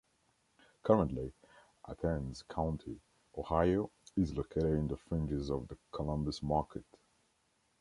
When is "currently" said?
0.81-1.31